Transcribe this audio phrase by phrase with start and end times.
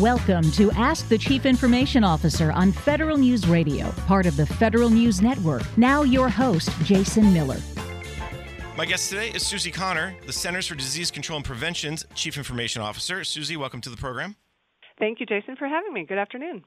[0.00, 4.90] Welcome to Ask the Chief Information Officer on Federal News Radio, part of the Federal
[4.90, 5.62] News Network.
[5.78, 7.56] Now, your host, Jason Miller.
[8.76, 12.82] My guest today is Suzi Connor, the Centers for Disease Control and Prevention's Chief Information
[12.82, 13.20] Officer.
[13.20, 14.36] Suzi, welcome to the program.
[14.98, 16.04] Thank you, Jason, for having me.
[16.04, 16.62] Good afternoon.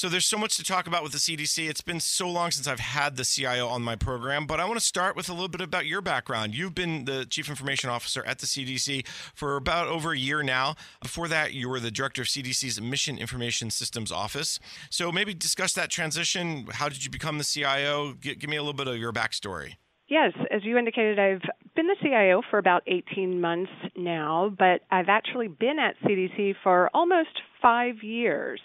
[0.00, 1.68] So there's so much to talk about with the CDC.
[1.68, 4.80] It's been so long since I've had the CIO on my program, but I want
[4.80, 6.54] to start with a little bit about your background.
[6.54, 10.74] You've been the Chief Information Officer at the CDC for about over a year now.
[11.02, 14.58] Before that, you were the Director of CDC's Mission Information Systems Office.
[14.88, 16.66] So maybe discuss that transition.
[16.72, 18.14] How did you become the CIO?
[18.14, 19.74] give me a little bit of your backstory.
[20.08, 21.42] Yes, as you indicated, I've
[21.76, 26.88] been the CIO for about 18 months now, but I've actually been at CDC for
[26.94, 28.62] almost five years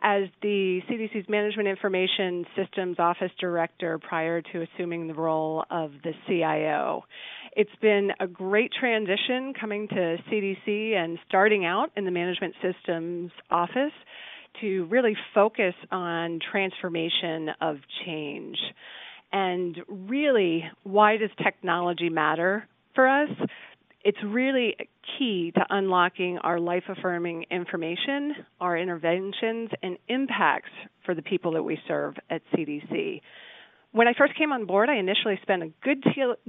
[0.00, 6.12] as the CDC's Management Information Systems Office Director prior to assuming the role of the
[6.26, 7.04] CIO.
[7.56, 13.32] It's been a great transition coming to CDC and starting out in the Management Systems
[13.50, 13.92] Office
[14.60, 18.56] to really focus on transformation of change.
[19.32, 23.28] And really, why does technology matter for us?
[24.04, 24.76] It's really
[25.18, 30.70] key to unlocking our life affirming information, our interventions, and impacts
[31.04, 33.20] for the people that we serve at CDC.
[33.90, 36.04] When I first came on board, I initially spent a good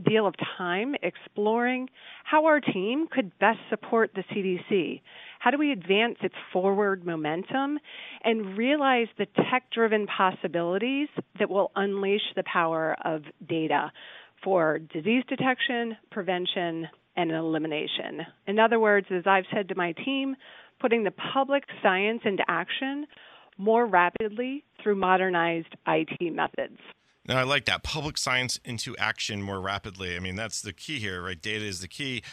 [0.08, 1.90] deal of time exploring
[2.26, 5.02] how our team could best support the CDC.
[5.40, 7.80] How do we advance its forward momentum
[8.26, 11.08] and realize the tech driven possibilities
[11.40, 13.92] that will unleash the power of data
[14.44, 16.90] for disease detection, prevention,
[17.20, 18.26] and elimination?
[18.48, 20.36] In other words, as I've said to my team,
[20.80, 23.06] putting the public science into action
[23.58, 26.80] more rapidly through modernized IT methods.
[27.28, 30.16] Now, I like that public science into action more rapidly.
[30.16, 31.40] I mean, that's the key here, right?
[31.40, 32.24] Data is the key.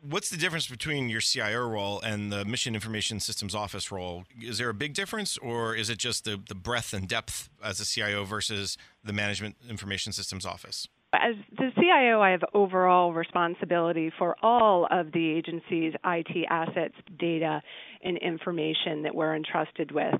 [0.00, 4.24] What's the difference between your CIO role and the Mission Information Systems Office role?
[4.40, 7.78] Is there a big difference, or is it just the, the breadth and depth as
[7.80, 10.88] a CIO versus the Management Information Systems Office?
[11.12, 17.60] As the CIO, I have overall responsibility for all of the agency's IT assets, data,
[18.04, 20.14] and information that we're entrusted with.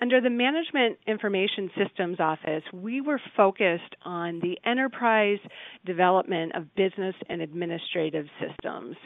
[0.00, 5.38] Under the Management Information Systems Office, we were focused on the enterprise
[5.86, 8.96] development of business and administrative systems.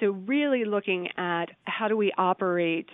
[0.00, 2.90] So, really looking at how do we operate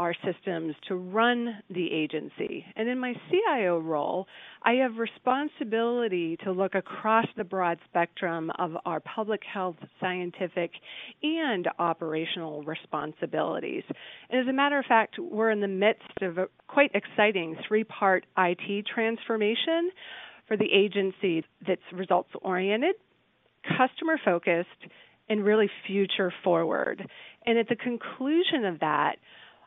[0.00, 2.64] our systems to run the agency.
[2.74, 4.26] And in my CIO role,
[4.62, 10.70] I have responsibility to look across the broad spectrum of our public health, scientific,
[11.22, 13.82] and operational responsibilities.
[14.30, 17.84] And as a matter of fact, we're in the midst of a quite exciting three
[17.84, 19.90] part IT transformation
[20.48, 22.94] for the agency that's results oriented,
[23.76, 24.68] customer focused,
[25.28, 27.06] and really future forward.
[27.44, 29.16] And at the conclusion of that,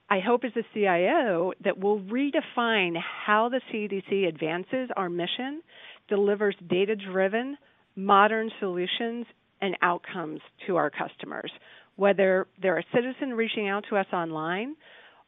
[0.10, 5.62] I hope as a CIO that we'll redefine how the CDC advances our mission,
[6.08, 7.58] delivers data driven,
[7.96, 9.26] modern solutions
[9.62, 11.52] and outcomes to our customers.
[11.96, 14.76] Whether they're a citizen reaching out to us online,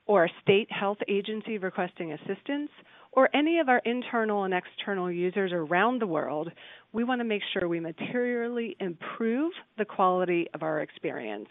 [0.08, 2.70] or a state health agency requesting assistance,
[3.12, 6.52] or any of our internal and external users around the world,
[6.92, 11.48] we want to make sure we materially improve the quality of our experience.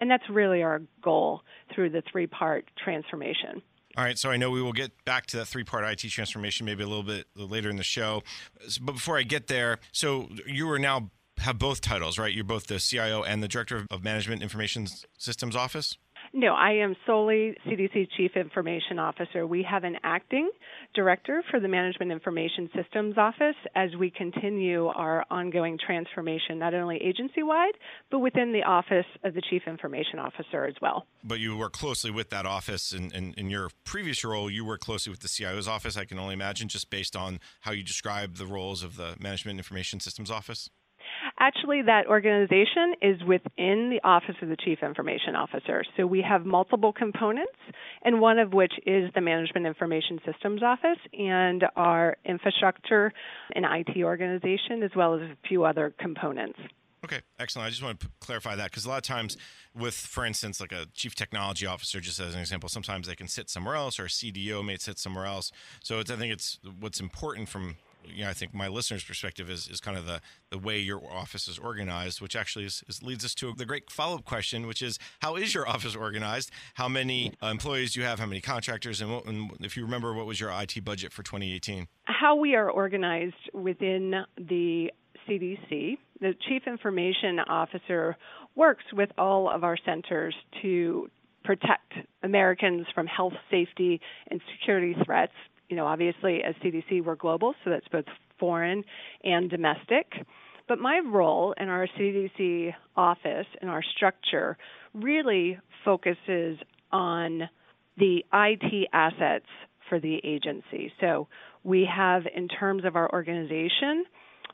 [0.00, 1.42] And that's really our goal
[1.74, 3.62] through the three part transformation.
[3.96, 6.66] All right, so I know we will get back to that three part IT transformation
[6.66, 8.22] maybe a little bit later in the show.
[8.80, 12.32] But before I get there, so you are now have both titles, right?
[12.32, 14.86] You're both the CIO and the Director of Management Information
[15.18, 15.96] Systems Office?
[16.38, 19.46] No, I am solely CDC Chief Information Officer.
[19.46, 20.50] We have an acting
[20.94, 26.98] director for the Management Information Systems Office as we continue our ongoing transformation, not only
[26.98, 27.72] agency wide,
[28.10, 31.06] but within the Office of the Chief Information Officer as well.
[31.24, 34.62] But you work closely with that office, and in, in, in, your previous role, you
[34.62, 37.82] work closely with the CIO's office, I can only imagine, just based on how you
[37.82, 40.68] describe the roles of the Management Information Systems Office?
[41.38, 45.84] Actually, that organization is within the Office of the Chief Information Officer.
[45.96, 47.52] So we have multiple components,
[48.02, 53.12] and one of which is the Management Information Systems Office and our infrastructure
[53.54, 56.58] and IT organization, as well as a few other components.
[57.04, 57.66] Okay, excellent.
[57.66, 59.36] I just want to clarify that because a lot of times,
[59.78, 63.28] with, for instance, like a chief technology officer, just as an example, sometimes they can
[63.28, 65.52] sit somewhere else, or a CDO may sit somewhere else.
[65.82, 67.76] So I think it's what's important from
[68.08, 70.20] you know, I think my listener's perspective is, is kind of the,
[70.50, 73.90] the way your office is organized, which actually is, is leads us to the great
[73.90, 76.50] follow up question, which is how is your office organized?
[76.74, 78.18] How many uh, employees do you have?
[78.18, 79.00] How many contractors?
[79.00, 81.88] And, what, and if you remember, what was your IT budget for 2018?
[82.04, 84.90] How we are organized within the
[85.28, 88.16] CDC, the Chief Information Officer
[88.54, 91.10] works with all of our centers to
[91.44, 91.92] protect
[92.22, 94.00] Americans from health, safety,
[94.30, 95.32] and security threats.
[95.68, 98.04] You know, obviously, as CDC, we're global, so that's both
[98.38, 98.84] foreign
[99.24, 100.06] and domestic.
[100.68, 104.56] But my role in our CDC office and our structure
[104.94, 106.58] really focuses
[106.92, 107.48] on
[107.96, 109.46] the IT assets
[109.88, 110.92] for the agency.
[111.00, 111.28] So
[111.64, 114.04] we have, in terms of our organization,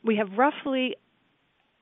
[0.03, 0.95] we have roughly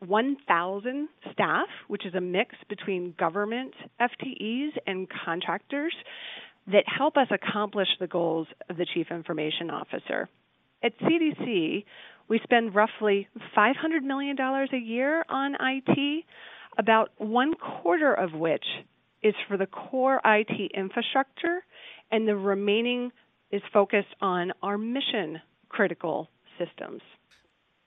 [0.05, 5.93] 1,000 staff, which is a mix between government FTEs and contractors
[6.67, 10.29] that help us accomplish the goals of the Chief Information Officer.
[10.83, 11.85] At CDC,
[12.27, 13.27] we spend roughly
[13.57, 16.25] $500 million a year on IT,
[16.77, 18.65] about one quarter of which
[19.21, 21.63] is for the core IT infrastructure,
[22.11, 23.11] and the remaining
[23.51, 27.01] is focused on our mission critical systems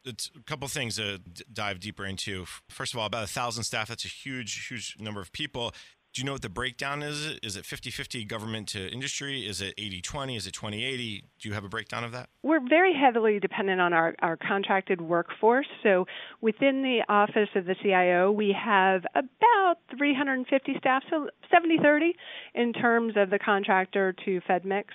[0.05, 1.19] it's a couple things to
[1.53, 2.45] dive deeper into.
[2.69, 3.89] First of all, about a thousand staff.
[3.89, 5.73] That's a huge, huge number of people.
[6.15, 7.39] Do you know what the breakdown is?
[7.43, 9.49] Is it 50 50 government to industry?
[9.49, 10.37] Is it 80 20?
[10.37, 11.25] Is it 20 80?
[11.41, 12.29] Do you have a breakdown of that?
[12.45, 15.67] We're very heavily dependent on our, our contracted workforce.
[15.83, 16.07] So
[16.41, 22.15] within the office of the CIO, we have about 350 staff, so 70 30
[22.55, 24.95] in terms of the contractor to Fed mix.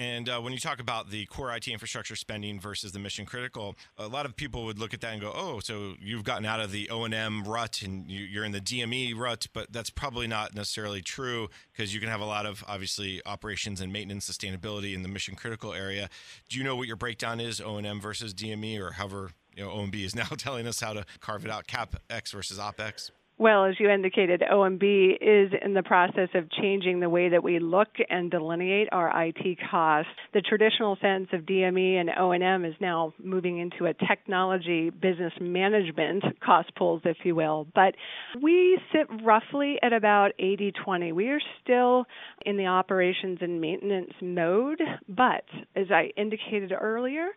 [0.00, 3.76] And uh, when you talk about the core IT infrastructure spending versus the mission critical,
[3.96, 6.60] a lot of people would look at that and go, "Oh, so you've gotten out
[6.60, 10.28] of the O and M rut and you're in the DME rut," but that's probably
[10.28, 14.94] not necessarily true because you can have a lot of obviously operations and maintenance sustainability
[14.94, 16.08] in the mission critical area.
[16.48, 19.64] Do you know what your breakdown is, O and M versus DME, or however you
[19.64, 23.10] know OMB is now telling us how to carve it out, CapEx versus OpEx?
[23.40, 27.60] Well, as you indicated, OMB is in the process of changing the way that we
[27.60, 30.10] look and delineate our IT costs.
[30.34, 36.24] The traditional sense of DME and O&M is now moving into a technology business management
[36.40, 37.68] cost pools, if you will.
[37.76, 37.94] But
[38.42, 41.12] we sit roughly at about 80-20.
[41.12, 42.06] We are still
[42.44, 45.44] in the operations and maintenance mode, but
[45.76, 47.28] as I indicated earlier,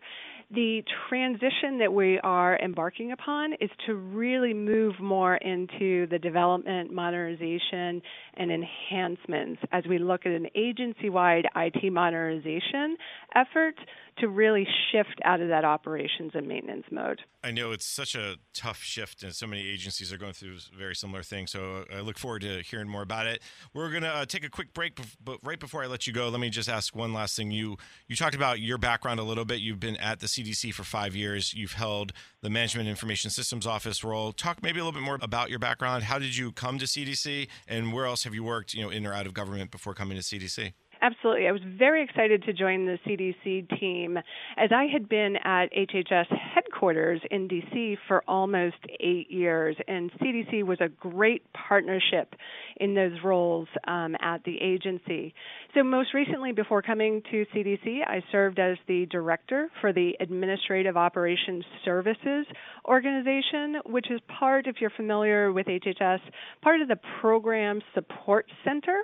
[0.54, 6.92] the transition that we are embarking upon is to really move more into the development,
[6.92, 8.02] modernization,
[8.34, 12.96] and enhancements as we look at an agency wide IT modernization
[13.34, 13.74] effort
[14.18, 17.20] to really shift out of that operations and maintenance mode.
[17.42, 20.94] I know it's such a tough shift, and so many agencies are going through very
[20.94, 21.50] similar things.
[21.50, 23.42] So I look forward to hearing more about it.
[23.74, 26.28] We're going to uh, take a quick break, but right before I let you go,
[26.28, 27.50] let me just ask one last thing.
[27.50, 27.76] You
[28.06, 29.60] you talked about your background a little bit.
[29.60, 31.54] You've been at the CDC for five years.
[31.54, 32.12] You've held
[32.42, 34.32] the Management Information Systems Office role.
[34.32, 36.04] Talk maybe a little bit more about your background.
[36.04, 38.74] How did you come to CDC, and where else have you worked?
[38.74, 40.72] You know, in or out of government before coming to CDC?
[41.02, 41.48] Absolutely.
[41.48, 44.16] I was very excited to join the CDC team
[44.56, 50.62] as I had been at HHS headquarters in DC for almost eight years, and CDC
[50.62, 52.36] was a great partnership
[52.76, 55.34] in those roles um, at the agency.
[55.74, 60.96] So, most recently, before coming to CDC, I served as the director for the Administrative
[60.96, 62.46] Operations Services
[62.84, 66.20] organization, which is part, if you're familiar with HHS,
[66.62, 69.02] part of the Program Support Center.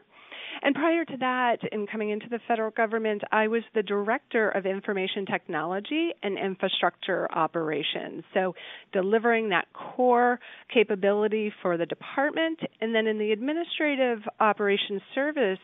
[0.62, 4.66] And prior to that, in coming into the federal government, I was the director of
[4.66, 8.24] information technology and infrastructure operations.
[8.34, 8.54] So,
[8.92, 10.40] delivering that core
[10.72, 12.60] capability for the department.
[12.80, 15.58] And then in the administrative operations service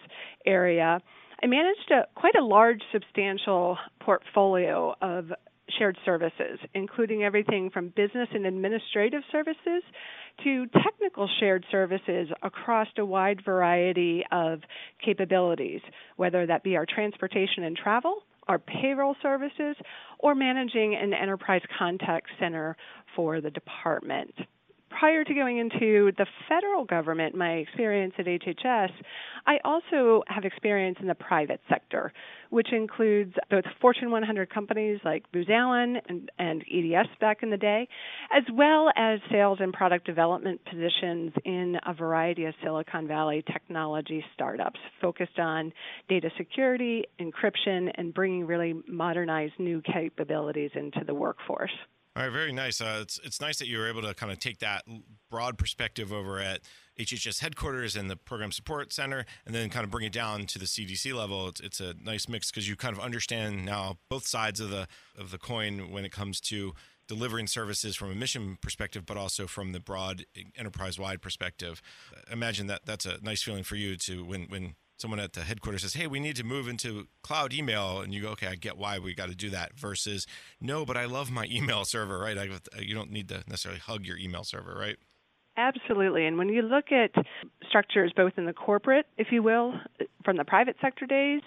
[0.46, 1.00] area,
[1.42, 5.32] I managed a, quite a large, substantial portfolio of
[5.78, 9.82] shared services, including everything from business and administrative services
[10.42, 14.60] to technical shared services across a wide variety of
[15.04, 15.80] capabilities,
[16.16, 19.76] whether that be our transportation and travel, our payroll services,
[20.18, 22.76] or managing an enterprise contact center
[23.14, 24.34] for the department
[24.98, 28.90] prior to going into the federal government, my experience at HHS,
[29.46, 32.12] I also have experience in the private sector,
[32.50, 37.56] which includes both Fortune 100 companies like Booz Allen and, and EDS back in the
[37.56, 37.88] day,
[38.34, 44.24] as well as sales and product development positions in a variety of Silicon Valley technology
[44.34, 45.72] startups focused on
[46.08, 51.72] data security, encryption, and bringing really modernized new capabilities into the workforce.
[52.16, 52.80] All right, very nice.
[52.80, 54.84] Uh, it's it's nice that you were able to kind of take that
[55.28, 56.60] broad perspective over at
[56.96, 60.58] HHS headquarters and the program support center, and then kind of bring it down to
[60.60, 61.48] the CDC level.
[61.48, 64.86] It's, it's a nice mix because you kind of understand now both sides of the
[65.18, 66.72] of the coin when it comes to
[67.08, 70.24] delivering services from a mission perspective, but also from the broad
[70.56, 71.82] enterprise wide perspective.
[72.30, 75.82] Imagine that that's a nice feeling for you to when when someone at the headquarters
[75.82, 78.76] says, "Hey, we need to move into cloud email," and you go, "Okay, I get
[78.76, 80.26] why we got to do that." Versus,
[80.60, 82.38] "No, but I love my email server." Right?
[82.38, 82.48] I,
[82.80, 84.96] you don't need to necessarily hug your email server, right?
[85.56, 86.26] Absolutely.
[86.26, 87.12] And when you look at
[87.68, 89.74] structures both in the corporate, if you will,
[90.24, 91.42] from the private sector days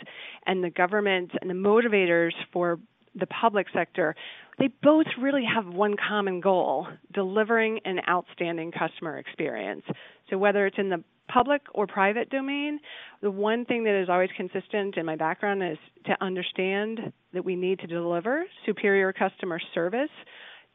[0.46, 2.80] and the government and the motivators for
[3.16, 4.16] the public sector,
[4.60, 9.84] they both really have one common goal delivering an outstanding customer experience.
[10.30, 12.80] So, whether it's in the public or private domain,
[13.22, 17.56] the one thing that is always consistent in my background is to understand that we
[17.56, 20.10] need to deliver superior customer service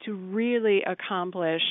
[0.05, 1.63] to really accomplish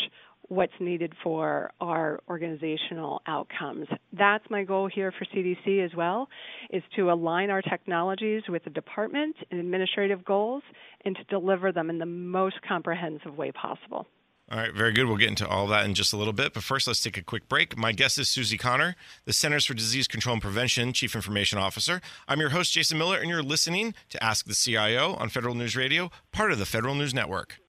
[0.52, 3.88] what's needed for our organizational outcomes.
[4.12, 6.28] That's my goal here for CDC as well,
[6.70, 10.64] is to align our technologies with the department and administrative goals
[11.06, 14.08] and to deliver them in the most comprehensive way possible.
[14.52, 15.06] All right, very good.
[15.06, 16.54] We'll get into all that in just a little bit.
[16.54, 17.78] But first, let's take a quick break.
[17.78, 22.02] My guest is Suzi Connor, the Centers for Disease Control and Prevention Chief Information Officer.
[22.28, 25.78] I'm your host, Jason Miller, and you're listening to Ask the CIO on Federal News
[25.78, 27.60] Radio, part of the Federal News Network.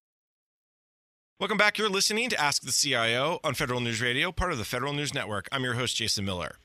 [1.38, 1.78] Welcome back.
[1.78, 5.14] You're listening to Ask the CIO on Federal News Radio, part of the Federal News
[5.14, 5.48] Network.
[5.52, 6.56] I'm your host, Jason Miller.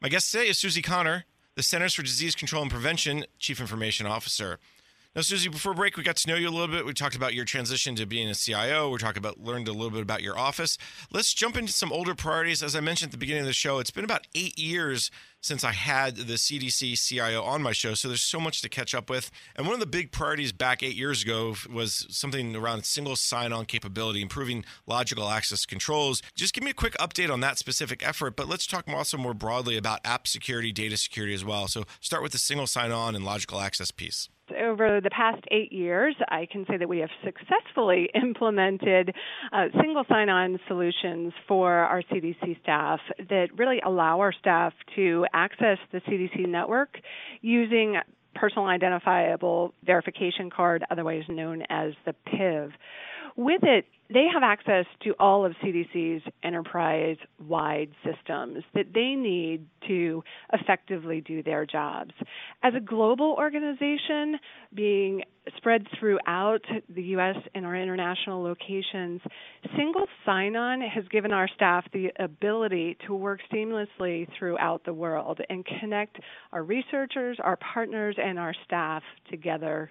[0.00, 4.06] My guest today is Suzi Connor, the Centers for Disease Control and Prevention Chief Information
[4.06, 4.58] Officer.
[5.16, 6.86] Now, Suzi, before break, we got to know you a little bit.
[6.86, 8.90] We talked about your transition to being a CIO.
[8.90, 10.78] We talked about learned a little bit about your office.
[11.10, 12.62] Let's jump into some older priorities.
[12.62, 15.64] As I mentioned at the beginning of the show, it's been about eight years since
[15.64, 19.10] I had the CDC CIO on my show, so there's so much to catch up
[19.10, 19.32] with.
[19.56, 23.64] And one of the big priorities back eight years ago was something around single sign-on
[23.64, 26.22] capability, improving logical access controls.
[26.36, 29.34] Just give me a quick update on that specific effort, but let's talk also more
[29.34, 31.66] broadly about app security, data security as well.
[31.66, 36.14] So start with the single sign-on and logical access piece over the past eight years,
[36.28, 39.14] I can say that we have successfully implemented
[39.52, 45.26] uh, single sign on solutions for our CDC staff that really allow our staff to
[45.32, 46.98] access the CDC network
[47.40, 47.96] using
[48.34, 52.70] personal identifiable verification card, otherwise known as the PIV.
[53.36, 59.66] With it, they have access to all of CDC's enterprise wide systems that they need
[59.86, 62.10] to effectively do their jobs.
[62.62, 64.38] As a global organization
[64.74, 65.22] being
[65.56, 66.60] spread throughout
[66.92, 67.36] the U.S.
[67.54, 69.20] and our international locations,
[69.76, 75.40] single sign on has given our staff the ability to work seamlessly throughout the world
[75.48, 76.18] and connect
[76.52, 79.88] our researchers, our partners, and our staff together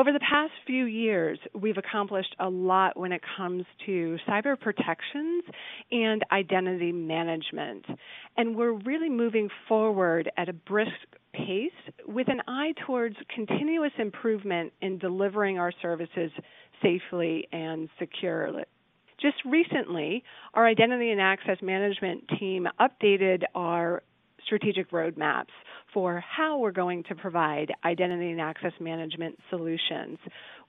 [0.00, 5.44] over the past few years, we've accomplished a lot when it comes to cyber protections
[5.92, 7.84] and identity management.
[8.38, 10.90] And we're really moving forward at a brisk
[11.34, 11.70] pace
[12.06, 16.30] with an eye towards continuous improvement in delivering our services
[16.80, 18.64] safely and securely.
[19.20, 24.02] Just recently, our identity and access management team updated our
[24.50, 25.52] strategic roadmaps
[25.94, 30.18] for how we're going to provide identity and access management solutions,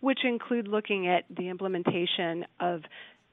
[0.01, 2.81] which include looking at the implementation of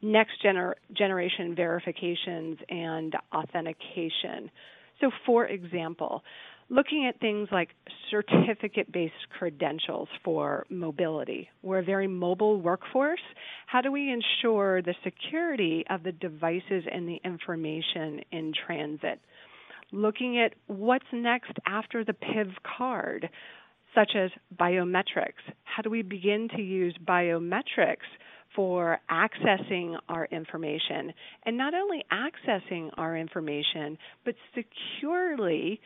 [0.01, 4.51] next gener- generation verifications and authentication.
[5.03, 6.23] So, for example,
[6.71, 7.69] looking at things like
[8.11, 11.49] certificate based credentials for mobility.
[11.63, 13.21] We're a very mobile workforce.
[13.67, 19.21] How do we ensure the security of the devices and the information in transit?
[19.93, 23.29] Looking at what's next after the PIV card,
[23.95, 25.43] such as biometrics.
[25.65, 28.07] How do we begin to use biometrics
[28.55, 31.13] for accessing our information?
[31.45, 35.81] And not only accessing our information, but securely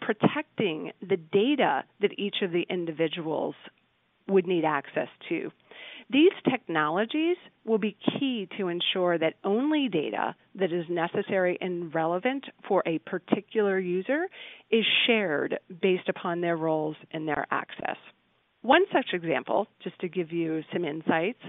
[0.00, 3.54] protecting the data that each of the individuals
[4.28, 5.50] would need access to.
[6.10, 7.36] These technologies
[7.66, 12.98] will be key to ensure that only data that is necessary and relevant for a
[13.00, 14.26] particular user
[14.70, 17.96] is shared based upon their roles and their access.
[18.62, 21.40] One such example, just to give you some insights,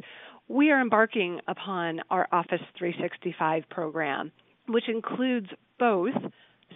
[0.50, 4.32] we are embarking upon our Office 365 program,
[4.68, 5.48] which includes
[5.80, 6.14] both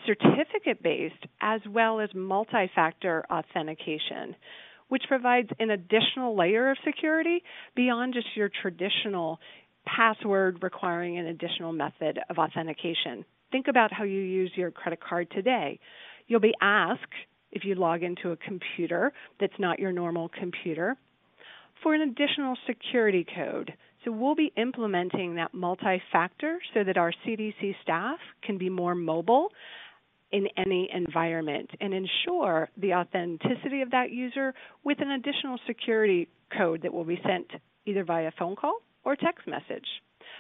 [0.06, 4.36] certificate based as well as multi factor authentication
[4.94, 7.42] which provides an additional layer of security
[7.76, 9.40] beyond just your traditional
[9.88, 13.26] password requiring an additional method of authentication.
[13.52, 15.80] Think about how you use your credit card today.
[16.28, 17.02] You'll be asked
[17.52, 20.96] if you log into a computer that's not your normal computer
[21.82, 23.74] for an additional security code.
[24.06, 28.94] So we'll be implementing that multi factor so that our CDC staff can be more
[28.94, 29.50] mobile
[30.34, 36.82] in any environment and ensure the authenticity of that user with an additional security code
[36.82, 37.48] that will be sent
[37.86, 39.86] either via phone call or text message.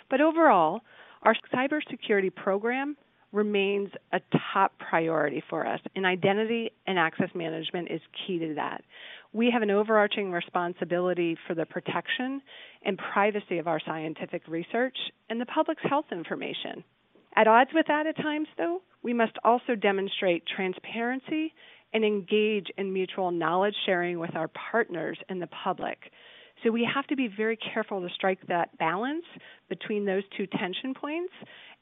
[0.10, 0.82] But overall,
[1.22, 2.98] our cybersecurity program
[3.32, 4.20] remains a
[4.54, 8.84] top priority for us, and identity and access management is key to that.
[9.32, 12.42] We have an overarching responsibility for the protection
[12.84, 14.98] and privacy of our scientific research
[15.30, 16.84] and the public's health information.
[17.36, 21.54] At odds with that at times, though, we must also demonstrate transparency
[21.94, 26.12] and engage in mutual knowledge sharing with our partners and the public.
[26.64, 29.26] So we have to be very careful to strike that balance
[29.70, 31.34] between those two tension points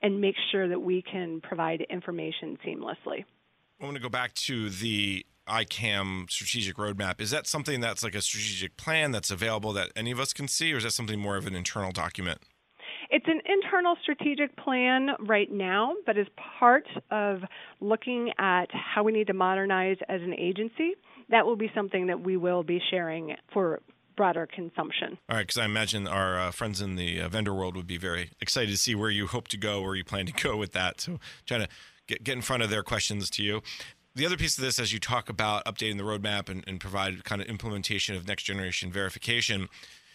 [0.02, 3.24] and make sure that we can provide information seamlessly.
[3.80, 7.22] I want to go back to the ICAM strategic roadmap.
[7.22, 10.48] Is that something that's like a strategic plan that's available that any of us can
[10.48, 12.40] see, or is that something more of an internal document?
[13.12, 16.28] It's an internal strategic plan right now, but as
[16.60, 17.42] part of
[17.82, 20.94] looking at how we need to modernize as an agency,
[21.30, 23.82] that will be something that we will be sharing for
[24.16, 25.18] broader consumption.
[25.30, 27.98] All right, because I imagine our uh, friends in the uh, vendor world would be
[27.98, 30.72] very excited to see where you hope to go, where you plan to go with
[30.72, 31.02] that.
[31.02, 31.68] So trying to
[32.08, 33.62] get, get in front of their questions to you.
[34.16, 37.24] The other piece of this, as you talk about updating the roadmap and, and provide
[37.26, 39.68] kind of implementation of next generation verification,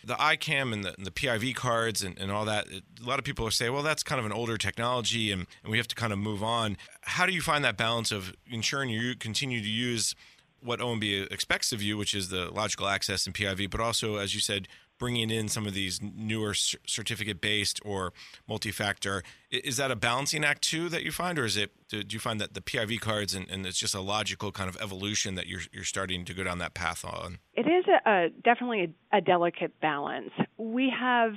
[0.07, 3.25] the ICAM and the, and the PIV cards and, and all that, a lot of
[3.25, 5.97] people are saying, well, that's kind of an older technology and, and we have to
[5.97, 6.77] kind of move on.
[7.03, 10.15] How do you find that balance of ensuring you continue to use
[10.63, 14.35] what OMB expects of you, which is the logical access and PIV, but also, as
[14.35, 18.13] you said, bringing in some of these newer certificate based or
[18.49, 19.23] multi factor.
[19.51, 22.41] Is that a balancing act too that you find, or is it do you find
[22.41, 25.63] that the PIV cards and, and it's just a logical kind of evolution that you're
[25.73, 27.39] you're starting to go down that path on?
[27.55, 30.31] It is a, a definitely a, a delicate balance.
[30.57, 31.35] We have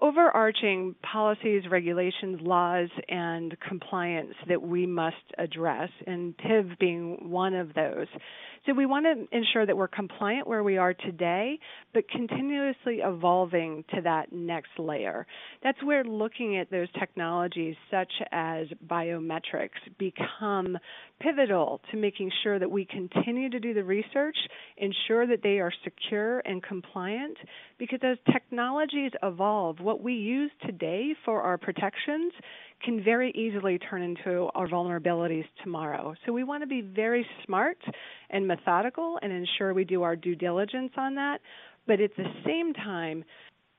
[0.00, 7.74] overarching policies, regulations, laws, and compliance that we must address, and PIV being one of
[7.74, 8.06] those.
[8.66, 11.58] So we want to ensure that we're compliant where we are today,
[11.94, 15.26] but continuously evolving to that next layer.
[15.62, 20.76] That's where looking at those technologies such as biometrics become
[21.20, 24.36] pivotal to making sure that we continue to do the research,
[24.76, 27.38] ensure that they are secure and compliant,
[27.78, 32.32] because as technologies evolve, what we use today for our protections
[32.80, 36.14] can very easily turn into our vulnerabilities tomorrow.
[36.24, 37.76] So we want to be very smart
[38.30, 41.40] and methodical and ensure we do our due diligence on that.
[41.88, 43.24] But at the same time,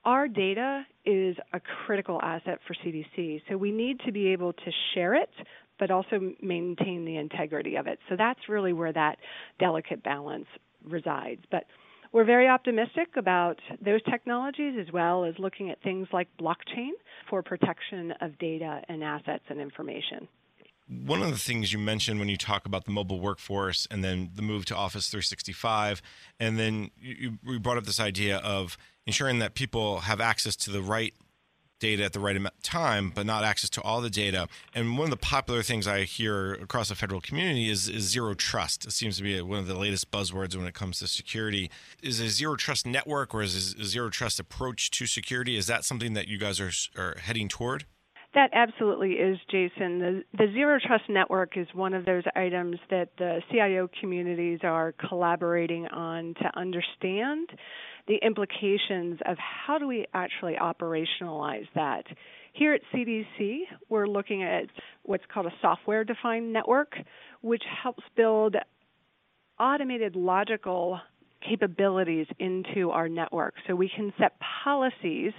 [0.04, 3.40] our data is a critical asset for CDC.
[3.48, 5.30] So we need to be able to share it,
[5.78, 7.98] but also maintain the integrity of it.
[8.10, 9.16] So that's really where that
[9.58, 10.46] delicate balance
[10.84, 11.40] resides.
[11.50, 11.64] But
[12.12, 16.90] we're very optimistic about those technologies as well as looking at things like blockchain
[17.28, 20.28] for protection of data and assets and information.
[20.88, 24.30] One of the things you mentioned when you talk about the mobile workforce and then
[24.34, 26.02] the move to Office 365,
[26.38, 30.70] and then you, you brought up this idea of ensuring that people have access to
[30.70, 31.14] the right
[31.82, 34.48] data at the right amount time, but not access to all the data.
[34.72, 38.34] And one of the popular things I hear across the federal community is, is zero
[38.34, 38.86] trust.
[38.86, 41.70] It seems to be one of the latest buzzwords when it comes to security.
[42.00, 45.56] Is a zero trust network or is a zero trust approach to security?
[45.56, 47.84] Is that something that you guys are, are heading toward?
[48.34, 49.98] That absolutely is, Jason.
[49.98, 54.92] The, the Zero Trust Network is one of those items that the CIO communities are
[54.92, 57.50] collaborating on to understand
[58.08, 62.04] the implications of how do we actually operationalize that.
[62.52, 64.64] Here at CDC, we're looking at
[65.04, 66.94] what's called a software defined network,
[67.40, 68.56] which helps build
[69.58, 71.00] automated logical
[71.48, 74.32] capabilities into our network so we can set
[74.64, 75.32] policies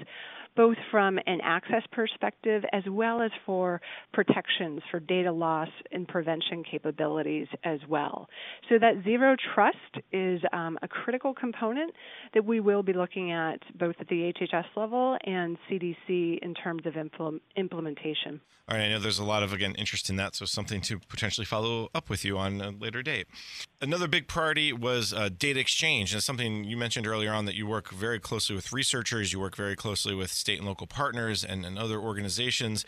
[0.56, 3.82] both from an access perspective as well as for
[4.14, 8.28] protections for data loss and prevention capabilities as well.
[8.70, 9.78] So that zero trust
[10.12, 11.94] is um, a critical component
[12.34, 16.86] that we will be looking at both at the HHS level and CDC in terms
[16.86, 18.42] of impl- implementation.
[18.70, 20.98] All right, I know there's a lot of again interest in that, so something to
[20.98, 23.28] potentially follow up with you on a later date.
[23.84, 27.68] Another big priority was uh, data exchange, and something you mentioned earlier on that you
[27.68, 31.66] work very closely with researchers, you work very closely with state and local partners and,
[31.66, 32.86] and other organizations.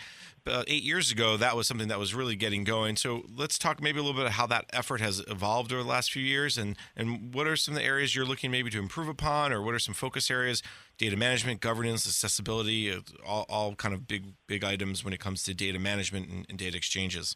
[0.47, 2.95] Eight years ago, that was something that was really getting going.
[2.95, 5.89] So let's talk maybe a little bit of how that effort has evolved over the
[5.89, 8.79] last few years, and and what are some of the areas you're looking maybe to
[8.79, 10.63] improve upon, or what are some focus areas?
[10.97, 15.53] Data management, governance, accessibility, all, all kind of big big items when it comes to
[15.53, 17.36] data management and, and data exchanges.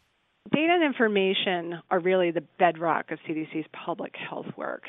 [0.52, 4.84] Data and information are really the bedrock of CDC's public health work.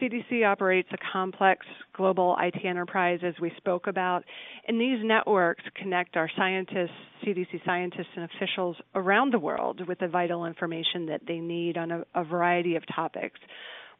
[0.00, 4.24] CDC operates a complex global IT enterprise, as we spoke about,
[4.68, 6.90] and these networks connect our scientists,
[7.24, 11.92] CDC scientists, and officials around the world with the vital information that they need on
[11.92, 13.40] a, a variety of topics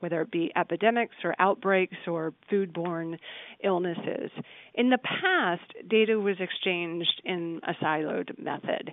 [0.01, 3.19] whether it be epidemics or outbreaks or foodborne
[3.63, 4.31] illnesses.
[4.75, 8.93] In the past, data was exchanged in a siloed method.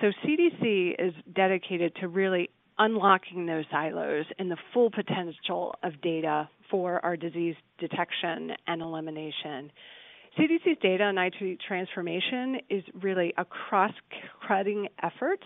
[0.00, 6.48] So CDC is dedicated to really unlocking those silos and the full potential of data
[6.70, 9.70] for our disease detection and elimination.
[10.38, 13.92] CDC's data and IT transformation is really a cross
[14.48, 15.40] cutting effort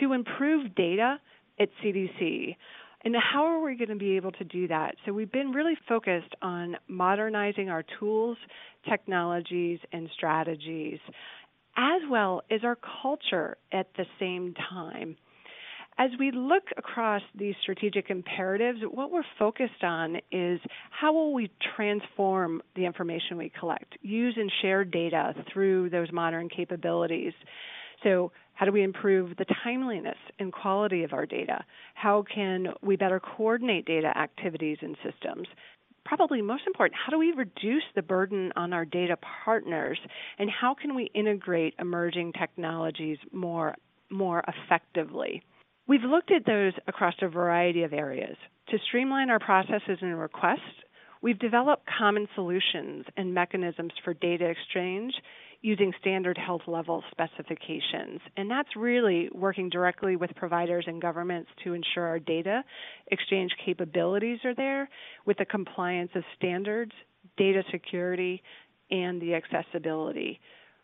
[0.00, 1.18] to improve data
[1.58, 2.56] at CDC.
[3.04, 4.96] And how are we going to be able to do that?
[5.06, 8.36] So, we've been really focused on modernizing our tools,
[8.88, 10.98] technologies, and strategies,
[11.76, 15.16] as well as our culture at the same time.
[16.00, 21.50] As we look across these strategic imperatives, what we're focused on is how will we
[21.76, 27.32] transform the information we collect, use and share data through those modern capabilities.
[28.04, 31.64] So, how do we improve the timeliness and quality of our data?
[31.94, 35.46] How can we better coordinate data activities and systems?
[36.04, 39.96] Probably most important, how do we reduce the burden on our data partners?
[40.40, 43.76] And how can we integrate emerging technologies more,
[44.10, 45.40] more effectively?
[45.86, 48.36] We've looked at those across a variety of areas.
[48.70, 50.82] To streamline our processes and requests,
[51.22, 55.14] we've developed common solutions and mechanisms for data exchange
[55.60, 58.20] using standard health level specifications.
[58.36, 62.62] And that's really working directly with providers and governments to ensure our data
[63.10, 64.88] exchange capabilities are there
[65.26, 66.92] with the compliance of standards,
[67.36, 68.42] data security,
[68.90, 70.40] and the accessibility.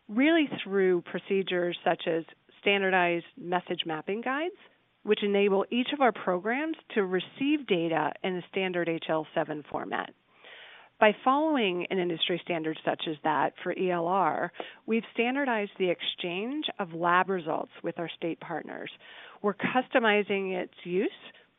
[0.09, 2.25] Really through procedures such as
[2.61, 4.55] standardized message mapping guides,
[5.05, 10.13] which enable each of our programs to receive data in a standard HL7 format.
[11.05, 14.49] By following an industry standard such as that for ELR,
[14.87, 18.91] we've standardized the exchange of lab results with our state partners.
[19.43, 21.11] We're customizing its use.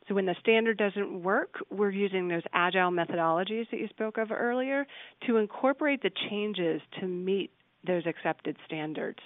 [0.08, 4.32] So when the standard doesn't work, we're using those agile methodologies that you spoke of
[4.32, 4.84] earlier
[5.28, 7.52] to incorporate the changes to meet
[7.86, 9.20] those accepted standards.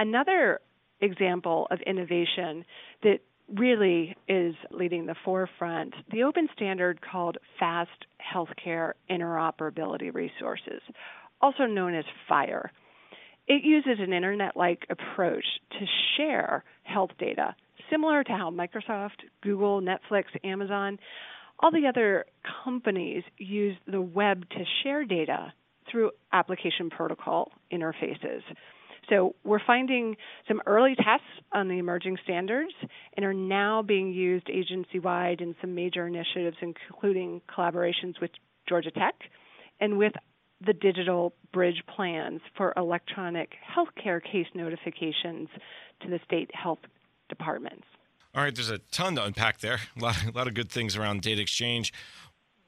[0.00, 0.58] Another
[1.00, 2.64] example of innovation
[3.04, 3.20] that
[3.56, 7.90] really is leading the forefront the open standard called Fast
[8.34, 10.80] Healthcare Interoperability Resources,
[11.40, 12.68] also known as FHIR.
[13.48, 15.86] It uses an internet like approach to
[16.16, 17.56] share health data,
[17.90, 20.98] similar to how Microsoft, Google, Netflix, Amazon,
[21.58, 22.26] all the other
[22.64, 25.52] companies use the web to share data
[25.90, 28.42] through application protocol interfaces.
[29.10, 30.16] So we're finding
[30.48, 32.72] some early tests on the emerging standards
[33.16, 38.30] and are now being used agency wide in some major initiatives, including collaborations with
[38.68, 39.16] Georgia Tech
[39.80, 40.12] and with
[40.64, 45.48] the digital bridge plans for electronic healthcare case notifications
[46.02, 46.78] to the state health
[47.28, 47.84] departments.
[48.34, 49.80] All right, there's a ton to unpack there.
[49.98, 51.92] A lot, a lot of good things around data exchange.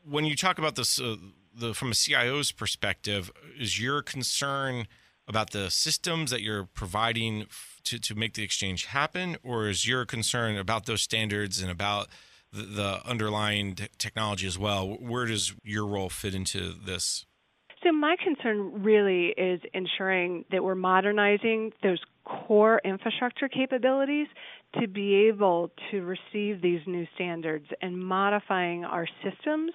[0.04, 1.16] When you talk about this, uh,
[1.54, 4.88] the, from a CIO's perspective, is your concern
[5.28, 7.46] about the systems that you're providing
[7.84, 12.08] to, to make the exchange happen, or is your concern about those standards and about
[12.52, 14.88] the, the underlying t- technology as well?
[15.00, 17.26] Where does your role fit into this?
[17.82, 24.28] So, my concern really is ensuring that we're modernizing those core infrastructure capabilities
[24.80, 29.72] to be able to receive these new standards and modifying our systems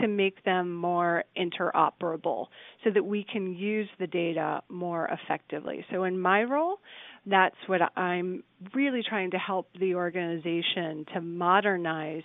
[0.00, 2.46] to make them more interoperable
[2.84, 5.84] so that we can use the data more effectively.
[5.90, 6.78] So, in my role,
[7.26, 8.42] that's what I'm
[8.74, 12.22] really trying to help the organization to modernize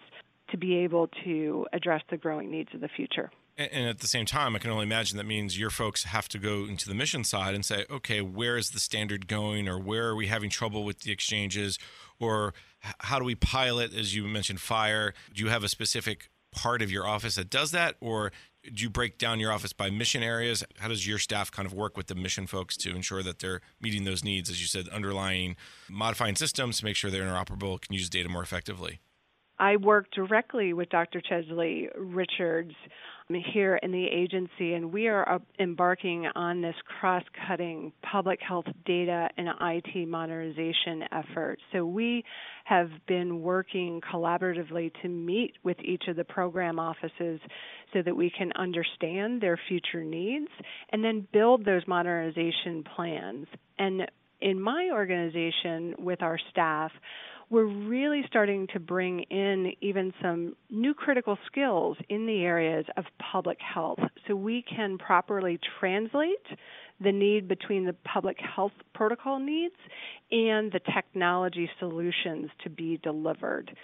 [0.51, 3.31] to be able to address the growing needs of the future.
[3.55, 6.39] And at the same time, I can only imagine that means your folks have to
[6.39, 10.07] go into the mission side and say, okay, where is the standard going, or where
[10.07, 11.77] are we having trouble with the exchanges,
[12.23, 12.53] or
[12.99, 15.13] how do we pilot, as you mentioned, FHIR?
[15.33, 18.31] Do you have a specific part of your office that does that, or
[18.63, 20.63] do you break down your office by mission areas?
[20.77, 23.61] How does your staff kind of work with the mission folks to ensure that they're
[23.81, 25.55] meeting those needs, as you said, underlying
[25.89, 28.99] modifying systems to make sure they're interoperable, can use data more effectively?
[29.59, 31.21] I work directly with Dr.
[31.21, 32.73] Chesley Richards
[33.29, 38.65] Um, here in the agency, and we are embarking on this cross cutting public health
[38.85, 41.59] data and IT modernization effort.
[41.71, 42.23] So, we
[42.65, 47.39] have been working collaboratively to meet with each of the program offices
[47.93, 50.49] so that we can understand their future needs
[50.91, 53.47] and then build those modernization plans.
[53.79, 54.03] And
[54.41, 56.91] in my organization, with our staff,
[57.53, 63.05] we're really starting to bring in even some new critical skills in the areas of
[63.31, 63.99] public health.
[64.27, 66.47] So we can properly translate
[67.01, 69.75] the need between the public health protocol needs
[70.31, 73.75] and the technology solutions to be delivered.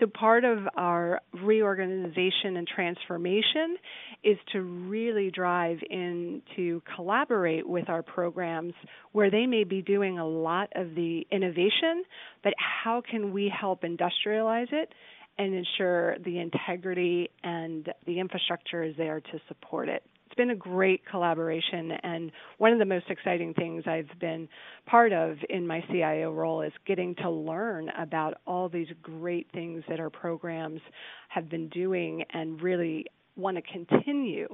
[0.00, 3.76] So, part of our reorganization and transformation
[4.22, 8.74] is to really drive in to collaborate with our programs
[9.10, 12.04] where they may be doing a lot of the innovation,
[12.44, 14.92] but how can we help industrialize it
[15.36, 20.04] and ensure the integrity and the infrastructure is there to support it?
[20.38, 24.48] Been a great collaboration, and one of the most exciting things I've been
[24.86, 29.82] part of in my CIO role is getting to learn about all these great things
[29.88, 30.80] that our programs
[31.28, 34.46] have been doing and really want to continue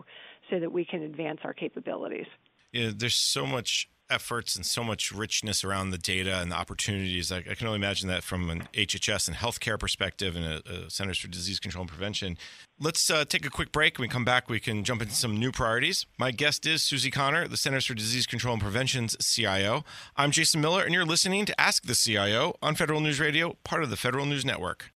[0.51, 2.27] so that we can advance our capabilities.
[2.73, 7.33] Yeah, there's so much efforts and so much richness around the data and the opportunities.
[7.33, 10.91] I, I can only imagine that from an HHS and healthcare perspective and a, a
[10.91, 12.37] Centers for Disease Control and Prevention.
[12.79, 13.99] Let's uh, take a quick break.
[13.99, 16.07] When we come back, we can jump into some new priorities.
[16.19, 19.85] My guest is Suzi Connor, the Centers for Disease Control and Prevention's CIO.
[20.17, 23.83] I'm Jason Miller, and you're listening to Ask the CIO on Federal News Radio, part
[23.83, 24.93] of the Federal News Network.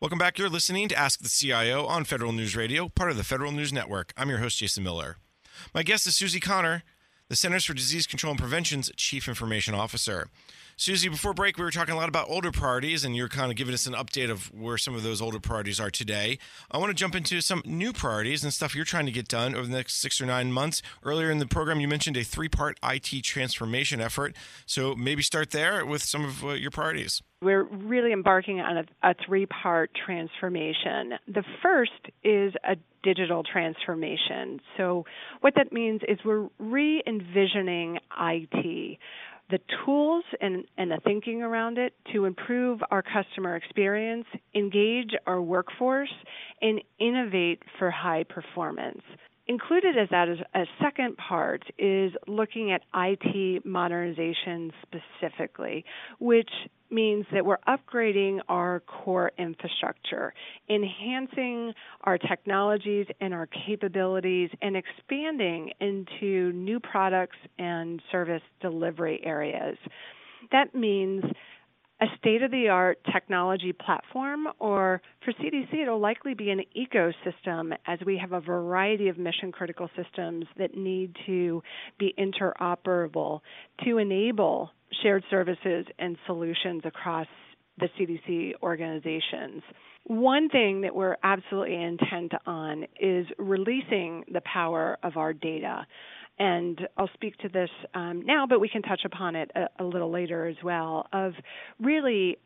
[0.00, 0.38] Welcome back.
[0.38, 3.72] You're listening to Ask the CIO on Federal News Radio, part of the Federal News
[3.72, 4.12] Network.
[4.16, 5.16] I'm your host, Jason Miller.
[5.74, 6.82] My guest is Suzi Connor
[7.28, 10.28] the Centers for Disease Control and Prevention's Chief Information Officer.
[10.78, 13.56] Suzi, before break, we were talking a lot about older priorities, and you're kind of
[13.56, 16.38] giving us an update of where some of those older priorities are today.
[16.70, 19.54] I want to jump into some new priorities and stuff you're trying to get done
[19.54, 20.82] over the next six or nine months.
[21.02, 24.36] Earlier in the program, you mentioned a three part IT transformation effort.
[24.66, 27.22] So maybe start there with some of uh, your priorities.
[27.40, 31.14] We're really embarking on a, a three part transformation.
[31.26, 34.60] The first is a digital transformation.
[34.76, 35.04] So,
[35.40, 38.98] what that means is we're re envisioning IT
[39.50, 45.40] the tools and, and the thinking around it to improve our customer experience, engage our
[45.40, 46.12] workforce,
[46.62, 49.02] and innovate for high performance.
[49.48, 55.84] Included as that is a second part is looking at IT modernization specifically,
[56.18, 56.50] which
[56.90, 60.34] means that we're upgrading our core infrastructure,
[60.68, 69.78] enhancing our technologies and our capabilities, and expanding into new products and service delivery areas.
[70.50, 71.22] That means
[72.00, 77.74] a state of the art technology platform, or for CDC, it'll likely be an ecosystem
[77.86, 81.62] as we have a variety of mission critical systems that need to
[81.98, 83.40] be interoperable
[83.84, 84.70] to enable
[85.02, 87.26] shared services and solutions across
[87.78, 89.62] the CDC organizations.
[90.04, 95.86] One thing that we're absolutely intent on is releasing the power of our data.
[96.38, 99.84] And I'll speak to this um, now, but we can touch upon it a, a
[99.84, 101.06] little later as well.
[101.12, 101.32] Of
[101.80, 102.36] really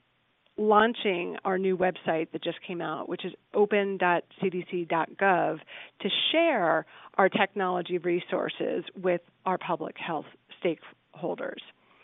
[0.57, 5.59] launching our new website that just came out, which is open.cdc.gov,
[6.03, 10.26] to share our technology resources with our public health
[10.62, 11.59] stakeholders.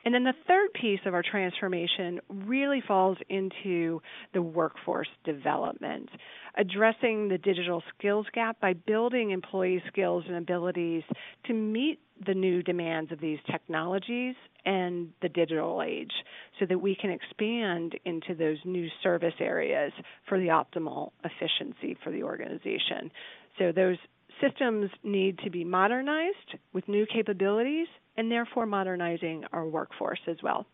[0.06, 4.00] And then the third piece of our transformation really falls into
[4.34, 6.08] the workforce development,
[6.56, 11.02] addressing the digital skills gap by building employee skills and abilities
[11.46, 16.12] to meet the new demands of these technologies and the digital age
[16.60, 19.92] so that we can expand into those new service areas
[20.28, 23.10] for the optimal efficiency for the organization.
[23.58, 23.98] So those
[24.40, 30.66] systems need to be modernized with new capabilities and therefore modernizing our workforce as well.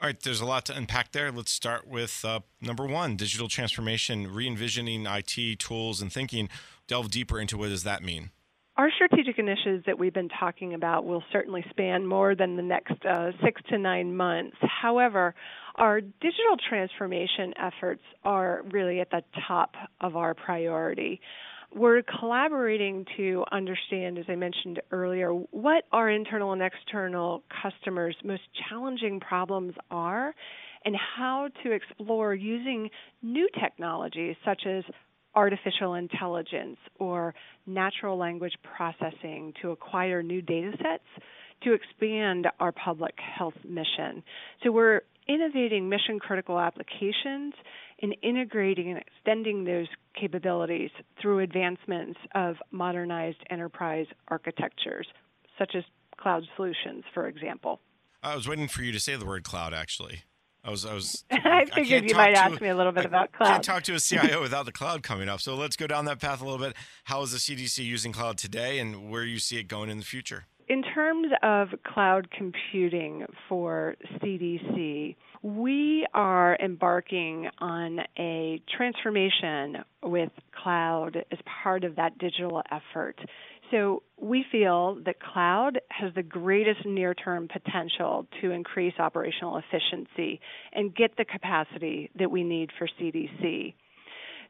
[0.00, 1.30] All right, there's a lot to unpack there.
[1.30, 6.48] Let's start with uh, number one digital transformation, re envisioning IT tools and thinking.
[6.86, 8.30] Delve deeper into what does that mean?
[8.76, 13.06] Our strategic initiatives that we've been talking about will certainly span more than the next
[13.06, 14.56] uh, six to nine months.
[14.60, 15.34] However,
[15.76, 21.20] our digital transformation efforts are really at the top of our priority
[21.74, 28.42] we're collaborating to understand, as I mentioned earlier, what our internal and external customers' most
[28.68, 30.34] challenging problems are
[30.84, 32.90] and how to explore using
[33.22, 34.84] new technologies such as
[35.34, 37.34] artificial intelligence or
[37.66, 41.24] natural language processing to acquire new data sets
[41.62, 44.22] to expand our public health mission.
[44.62, 47.54] So we're innovating mission critical applications
[48.02, 49.86] and integrating and extending those
[50.18, 50.90] capabilities
[51.20, 55.06] through advancements of modernized enterprise architectures,
[55.58, 55.84] such as
[56.18, 57.80] cloud solutions, for example.
[58.22, 60.22] I was waiting for you to say the word cloud, actually.
[60.64, 61.24] I was, I was.
[61.30, 63.48] I figured I you might ask me a little bit I about cloud.
[63.48, 65.40] I can't talk to a CIO without the cloud coming up.
[65.40, 66.74] So let's go down that path a little bit.
[67.04, 70.04] How is the CDC using cloud today, and where you see it going in the
[70.04, 70.46] future?
[70.66, 80.30] In terms of cloud computing for CDC, we are embarking on a transformation with
[80.62, 83.18] cloud as part of that digital effort.
[83.70, 90.40] So we feel that cloud has the greatest near term potential to increase operational efficiency
[90.72, 93.74] and get the capacity that we need for CDC.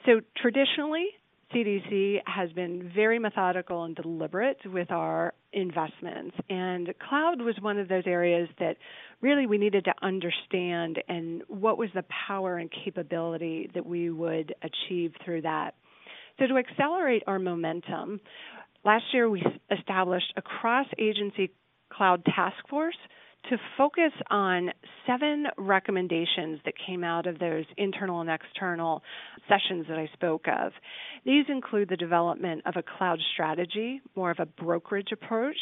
[0.07, 1.07] So traditionally,
[1.53, 6.37] CDC has been very methodical and deliberate with our investments.
[6.49, 8.77] And cloud was one of those areas that
[9.21, 14.55] really we needed to understand and what was the power and capability that we would
[14.63, 15.75] achieve through that.
[16.39, 18.21] So, to accelerate our momentum,
[18.85, 21.53] last year we established a cross agency
[21.93, 22.97] cloud task force
[23.51, 24.71] to focus on
[25.07, 29.03] seven recommendations that came out of those internal and external
[29.49, 30.73] sessions that I spoke of.
[31.25, 35.59] These include the development of a cloud strategy, more of a brokerage approach,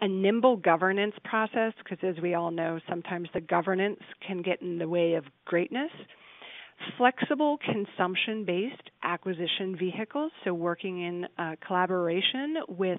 [0.00, 4.78] a nimble governance process, because as we all know, sometimes the governance can get in
[4.78, 5.90] the way of greatness.
[6.98, 12.98] Flexible consumption based acquisition vehicles, so working in uh, collaboration with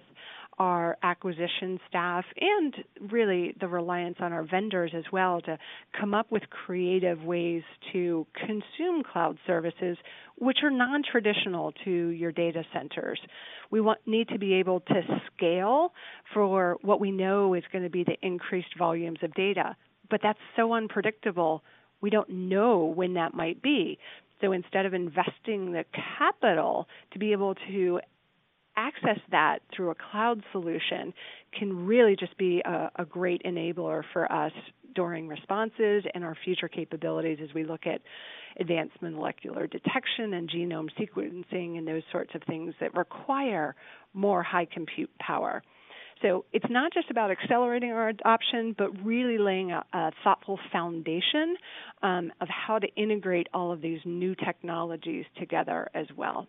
[0.60, 2.76] our acquisition staff and
[3.12, 5.58] really the reliance on our vendors as well to
[6.00, 9.98] come up with creative ways to consume cloud services
[10.38, 13.20] which are non-traditional to your data centers.
[13.72, 15.02] We want, need to be able to
[15.36, 15.94] scale
[16.34, 19.76] for what we know is going to be the increased volumes of data,
[20.10, 21.64] but that's so unpredictable.
[22.02, 23.98] We don't know when that might be.
[24.42, 25.86] So instead of investing the
[26.20, 28.02] capital to be able to
[28.76, 31.14] access that through a cloud solution
[31.58, 34.52] can really just be a, a, great enabler for us
[34.96, 38.02] during responses and our future capabilities as we look at
[38.60, 43.76] advanced molecular detection and genome sequencing and those sorts of things that require
[44.14, 45.64] more high compute power.
[46.22, 51.58] So it's not just about accelerating our adoption, but really laying a, a thoughtful foundation
[52.02, 56.48] um, of how to integrate all of these new technologies together as well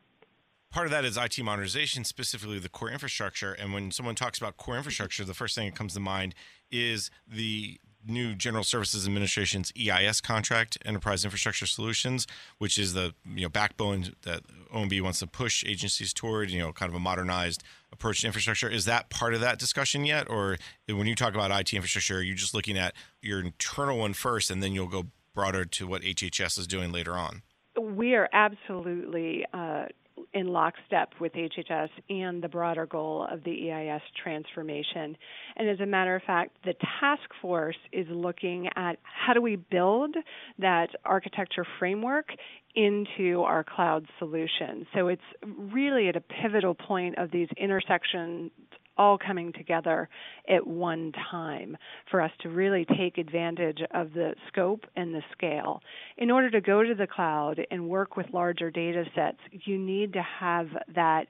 [0.75, 3.53] part of that is IT modernization, specifically the core infrastructure.
[3.53, 6.35] And when someone talks about core infrastructure, the first thing that comes to mind
[6.69, 12.27] is the new General Services Administration's EIS contract, Enterprise Infrastructure Solutions,
[12.59, 14.43] which is the you know backbone that
[14.75, 18.69] OMB wants to push agencies toward, you know, kind of a modernized approach to infrastructure.
[18.69, 20.59] Is that part of that discussion yet, or
[20.89, 24.51] when you talk about IT infrastructure, are you just looking at your internal one first,
[24.51, 27.43] and then you'll go broader to what HHS is doing later on?
[27.81, 29.87] We are absolutely uh,
[30.33, 35.17] in lockstep with HHS and the broader goal of the EIS transformation.
[35.57, 39.57] And as a matter of fact, the task force is looking at how do we
[39.57, 40.17] build
[40.59, 42.29] that architecture framework
[42.75, 44.87] into our cloud solution.
[44.95, 48.51] So it's really at a pivotal point of these intersections
[48.97, 50.09] all coming together
[50.49, 51.77] at one time
[52.11, 55.81] for us to really take advantage of the scope and the scale.
[56.19, 60.13] In order to go to the cloud and work with larger data sets, you need
[60.13, 61.27] to have that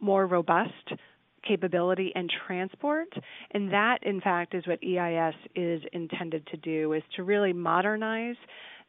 [0.00, 0.72] more robust
[1.46, 3.08] capability and transport
[3.52, 8.36] and that in fact is what EIS is intended to do is to really modernize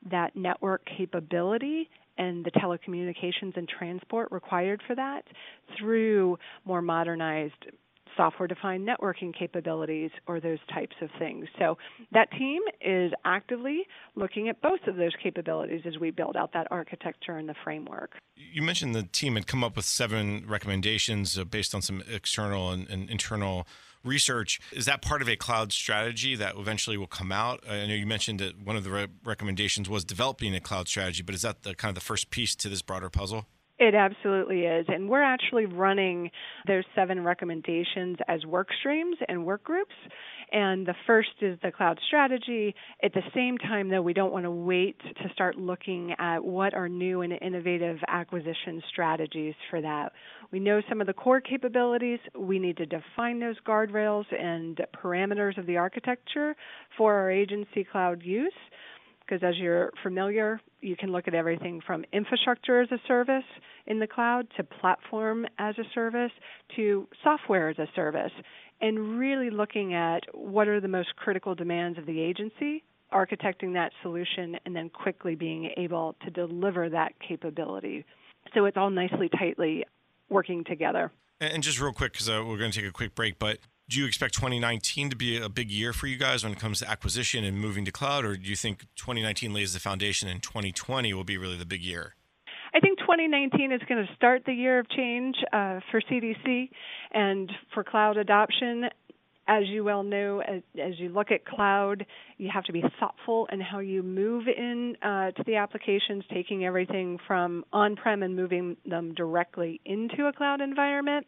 [0.09, 5.23] that network capability and the telecommunications and transport required for that
[5.77, 7.67] through more modernized
[8.15, 11.47] software defined networking capabilities or those types of things.
[11.57, 11.77] So
[12.11, 16.67] that team is actively looking at both of those capabilities as we build out that
[16.71, 18.11] architecture and the framework.
[18.35, 22.71] You mentioned the team had come up with seven recommendations uh, based on some external
[22.71, 23.67] and, and internal
[24.03, 24.59] research.
[24.71, 27.63] Is that part of a cloud strategy that eventually will come out?
[27.69, 31.21] I know you mentioned that one of the re- recommendations was developing a cloud strategy,
[31.21, 33.45] but is that the kind of the first piece to this broader puzzle?
[33.79, 34.85] It absolutely is.
[34.89, 36.29] And we're actually running
[36.67, 39.93] those seven recommendations as work streams and work groups.
[40.51, 42.75] And the first is the cloud strategy.
[43.01, 46.73] At the same time, though, we don't want to wait to start looking at what
[46.73, 50.11] are new and innovative acquisition strategies for that.
[50.51, 52.19] We know some of the core capabilities.
[52.37, 56.53] We need to define those guardrails and parameters of the architecture
[56.97, 58.51] for our agency cloud use
[59.29, 63.43] because as you're familiar, you can look at everything from infrastructure as a service
[63.85, 66.31] in the cloud to platform as a service
[66.75, 68.31] to software as a service,
[68.81, 73.91] and really looking at what are the most critical demands of the agency, architecting that
[74.01, 78.05] solution, and then quickly being able to deliver that capability.
[78.53, 79.85] So it's all nicely, tightly
[80.29, 81.11] working together.
[81.41, 83.99] And just real quick, because uh, we're going to take a quick break, but do
[83.99, 86.89] you expect 2019 to be a big year for you guys when it comes to
[86.89, 91.11] acquisition and moving to cloud, or do you think 2019 lays the foundation and 2020
[91.13, 92.15] will be really the big year?
[92.73, 96.69] I think 2019 is going to start the year of change uh, for CDC
[97.11, 98.89] and for cloud adoption.
[99.47, 102.05] As you well know, as, as, you look at cloud,
[102.37, 106.63] you have to be thoughtful in how you move in uh, to the applications, taking
[106.63, 111.25] everything from on-prem and moving them directly into a cloud environment.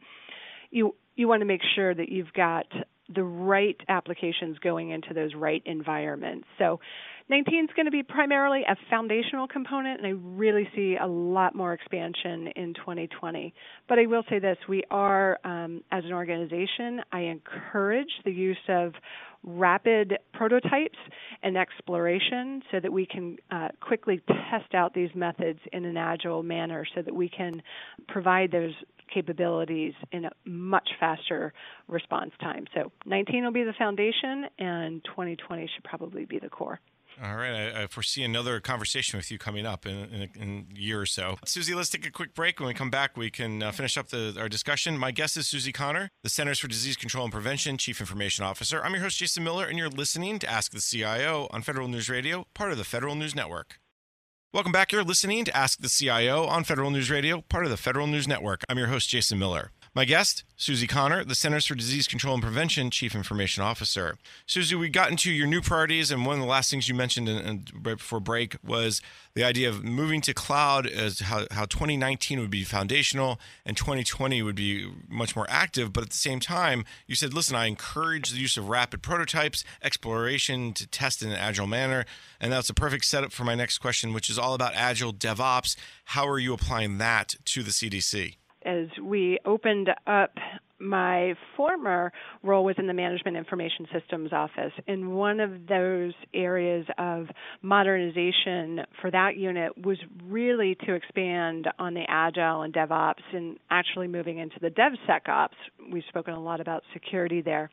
[0.70, 2.66] You you want to make sure that you've got
[3.14, 6.47] the right applications going into those right environments.
[6.57, 6.80] So
[7.30, 11.55] 19 is going to be primarily a foundational component, and I really see a lot
[11.55, 13.53] more expansion in 2020.
[13.88, 18.57] But I will say this we are, um, as an organization, I encourage the use
[18.68, 18.93] of
[19.43, 20.99] rapid prototypes
[21.41, 26.43] and exploration so that we can uh, quickly test out these methods in an agile
[26.43, 27.62] manner so that we can
[28.07, 28.74] provide those
[29.14, 31.53] capabilities in a much faster
[31.88, 32.66] response time.
[32.74, 36.80] So 19 will be the foundation, and 2020 should probably be the core.
[37.24, 37.51] All right.
[37.53, 41.01] I, I, foresee another conversation with you coming up in, in, a, in, a, year
[41.01, 41.38] or so.
[41.45, 42.59] Suzi, let's take a quick break.
[42.59, 44.97] When we come back, we can uh, finish up the, our discussion.
[44.97, 48.84] My guest is Suzi Connor, the Centers for Disease Control and Prevention Chief Information Officer.
[48.84, 52.09] I'm your host, Jason Miller, and you're listening to Ask the CIO on Federal News
[52.09, 53.80] Radio, part of the Federal News Network.
[54.54, 54.91] Welcome back.
[54.91, 58.28] You're listening to Ask the CIO on Federal News Radio, part of the Federal News
[58.28, 58.66] Network.
[58.68, 59.72] I'm your host, Jason Miller.
[59.94, 64.18] My guest, Suzi Connor, the Centers for Disease Control and Prevention Chief Information Officer.
[64.48, 67.28] Suzi, we got into your new priorities, and one of the last things you mentioned
[67.28, 69.02] in, in, right before break was
[69.34, 74.42] the idea of moving to cloud as how, how 2019 would be foundational and 2020
[74.42, 75.92] would be much more active.
[75.92, 79.66] But at the same time, you said, listen, I encourage the use of rapid prototypes,
[79.84, 82.06] exploration to test in an agile manner.
[82.39, 85.76] And that's a perfect setup for my next question, which is all about agile DevOps.
[86.06, 88.38] How are you applying that to the CDC?
[88.66, 90.32] As we opened up
[90.82, 92.12] my former
[92.43, 94.74] role was in the Management Information Systems Office.
[94.88, 97.28] And one of those areas of
[97.62, 104.07] modernization for that unit was really to expand on the Agile and DevOps and actually
[104.07, 105.49] moving into the DevSecOps.
[105.91, 107.70] We've spoken a lot about security there.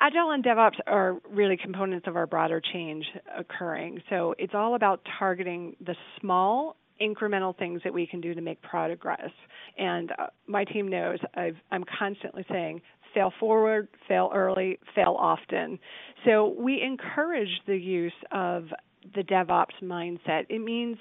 [0.00, 3.04] Agile and DevOps are really components of our broader change
[3.36, 4.00] occurring.
[4.10, 8.60] So it's all about targeting the small incremental things that we can do to make
[8.62, 9.30] progress.
[9.78, 12.80] And uh, my team knows i am constantly saying,
[13.14, 15.78] fail forward, fail early, fail often.
[16.24, 18.66] So we encourage the use of
[19.14, 20.46] the DevOps mindset.
[20.48, 20.96] It means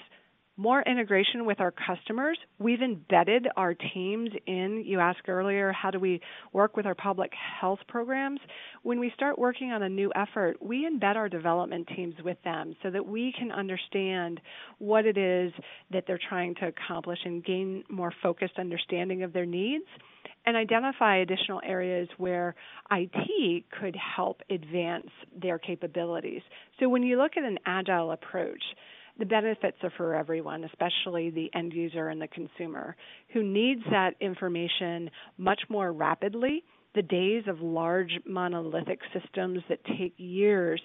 [0.56, 2.38] more integration with our customers.
[2.60, 4.84] We've embedded our teams in.
[4.86, 8.40] You asked earlier, how do we work with our public health programs?
[8.84, 12.76] When we start working on a new effort, we embed our development teams with them
[12.84, 14.40] so that we can understand
[14.78, 15.52] what it is
[15.92, 19.86] that they're trying to accomplish and gain more focused understanding of their needs
[20.46, 22.54] and identify additional areas where
[22.92, 25.08] IT could help advance
[25.42, 26.42] their capabilities.
[26.80, 28.62] So when you look at an agile approach,
[29.20, 32.96] the benefits are for everyone, especially the end user and the consumer
[33.34, 36.64] who needs that information much more rapidly.
[36.96, 40.82] The days of large monolithic systems that take years,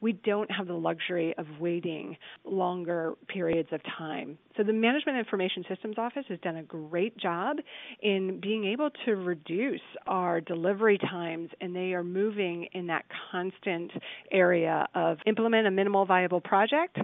[0.00, 4.36] we don't have the luxury of waiting longer periods of time.
[4.56, 7.56] So, the Management Information Systems Office has done a great job
[8.02, 13.90] in being able to reduce our delivery times, and they are moving in that constant
[14.30, 16.98] area of implement a minimal viable project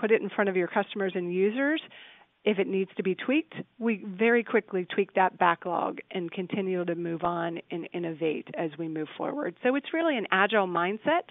[0.00, 1.80] put it in front of your customers and users.
[2.42, 6.94] If it needs to be tweaked, we very quickly tweak that backlog and continue to
[6.94, 9.56] move on and innovate as we move forward.
[9.62, 11.24] So it's really an agile mindset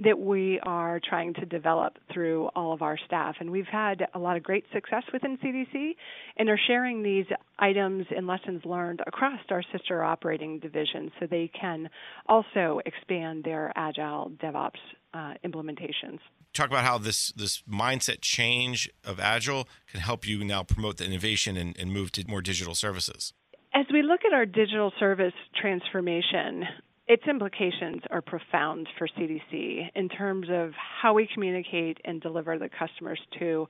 [0.00, 3.36] that we are trying to develop through all of our staff.
[3.40, 5.92] And we've had a lot of great success within CDC
[6.36, 7.26] and are sharing these
[7.58, 11.88] items and lessons learned across our sister operating divisions so they can
[12.28, 14.78] also expand their agile DevOps
[15.14, 16.18] uh, implementations
[16.52, 21.04] talk about how this this mindset change of agile can help you now promote the
[21.04, 23.32] innovation and, and move to more digital services
[23.74, 26.64] as we look at our digital service transformation
[27.10, 30.70] its implications are profound for CDC in terms of
[31.02, 33.66] how we communicate and deliver the customers to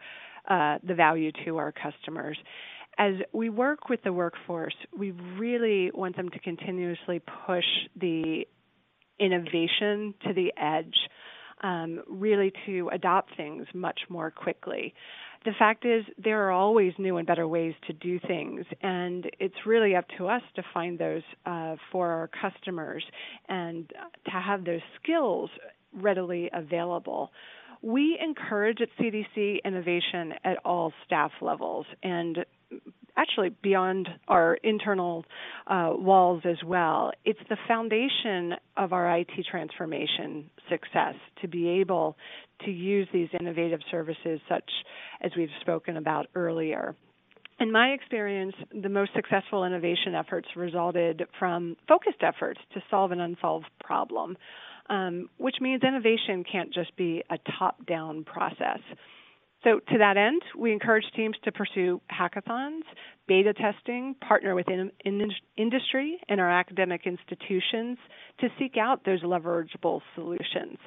[0.47, 2.37] uh, the value to our customers.
[2.99, 7.65] As we work with the workforce, we really want them to continuously push
[7.99, 8.47] the
[9.19, 10.97] innovation to the edge
[11.63, 14.95] um, really to adopt things much more quickly.
[15.45, 19.55] The fact is, there are always new and better ways to do things, and it's
[19.65, 23.03] really up to us to find those uh, for our customers
[23.49, 23.91] and
[24.27, 25.49] to have those skills
[25.95, 27.31] readily available.
[27.81, 32.45] We encourage at CDC innovation at all staff levels, and
[33.17, 35.25] actually beyond our internal
[35.67, 37.13] uh, walls as well.
[37.25, 42.17] It's the foundation of our IT transformation success to be able
[42.65, 44.71] to use these innovative services, such
[45.21, 46.95] as we've spoken about earlier.
[47.61, 53.21] In my experience, the most successful innovation efforts resulted from focused efforts to solve an
[53.21, 54.39] unsolved problem,
[54.89, 58.81] um, which means innovation can't just be a top down process.
[59.63, 62.81] So, to that end, we encourage teams to pursue hackathons,
[63.29, 67.99] beta testing, partner with in, in, industry and our academic institutions
[68.41, 70.79] to seek out those leverageable solutions.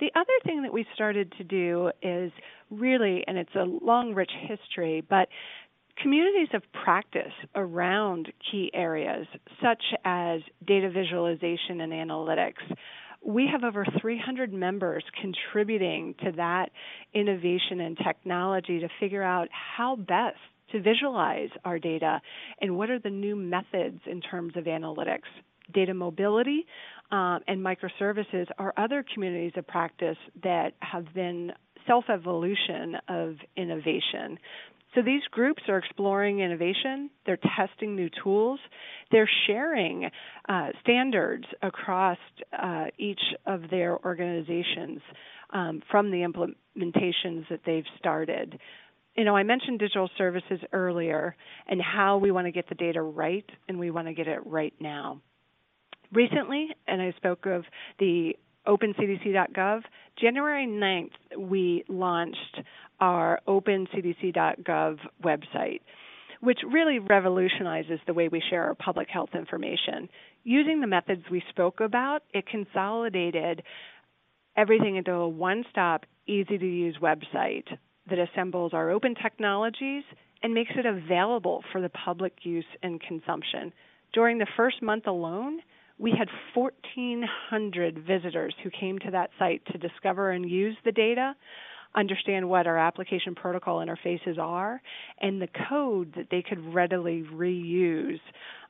[0.00, 2.32] The other thing that we started to do is
[2.70, 5.28] really, and it's a long, rich history, but
[6.00, 9.26] communities of practice around key areas
[9.62, 12.62] such as data visualization and analytics
[13.24, 16.70] we have over 300 members contributing to that
[17.14, 20.38] innovation and technology to figure out how best
[20.72, 22.20] to visualize our data
[22.60, 25.28] and what are the new methods in terms of analytics.
[25.72, 26.66] Data mobility
[27.10, 31.52] um, and microservices are other communities of practice that have been
[31.86, 34.38] self evolution of innovation.
[34.94, 38.58] So these groups are exploring innovation, they're testing new tools,
[39.10, 40.10] they're sharing
[40.48, 42.18] uh, standards across
[42.58, 45.00] uh, each of their organizations
[45.50, 48.58] um, from the implementations that they've started.
[49.14, 51.36] You know, I mentioned digital services earlier
[51.66, 54.40] and how we want to get the data right and we want to get it
[54.46, 55.20] right now.
[56.12, 57.64] Recently, and I spoke of
[57.98, 58.36] the
[58.68, 59.80] opencdc.gov,
[60.20, 62.60] January 9th, we launched
[63.00, 65.80] our opencdc.gov website,
[66.40, 70.08] which really revolutionizes the way we share our public health information.
[70.44, 73.62] Using the methods we spoke about, it consolidated
[74.56, 77.64] everything into a one stop, easy to use website
[78.10, 80.04] that assembles our open technologies
[80.42, 83.72] and makes it available for the public use and consumption.
[84.12, 85.60] During the first month alone,
[85.98, 91.34] we had 1,400 visitors who came to that site to discover and use the data,
[91.94, 94.80] understand what our application protocol interfaces are,
[95.20, 98.20] and the code that they could readily reuse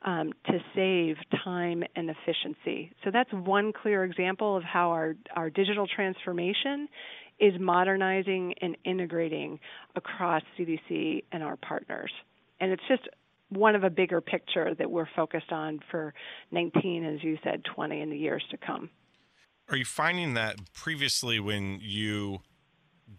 [0.04, 2.92] um, to save time and efficiency.
[3.04, 6.88] So that's one clear example of how our, our digital transformation
[7.40, 9.60] is modernizing and integrating
[9.96, 12.10] across CDC and our partners.
[12.60, 13.08] And it's just
[13.50, 16.14] one of a bigger picture that we're focused on for
[16.50, 18.90] 19, as you said, 20 in the years to come.
[19.70, 22.40] Are you finding that previously when you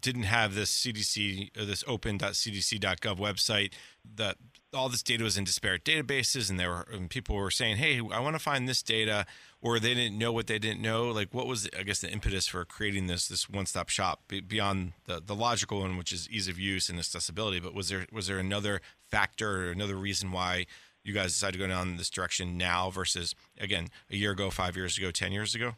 [0.00, 3.72] didn't have this CDC this open.cdc.gov website
[4.16, 4.36] that
[4.72, 8.00] all this data was in disparate databases and there were and people were saying hey
[8.12, 9.26] i want to find this data
[9.62, 11.10] or they didn't know what they didn't know.
[11.10, 15.22] Like what was i guess the impetus for creating this this one-stop shop beyond the,
[15.24, 17.60] the logical one which is ease of use and accessibility?
[17.60, 20.66] But was there was there another factor or another reason why
[21.02, 24.76] you guys decided to go down this direction now versus again a year ago five
[24.76, 25.74] years ago ten years ago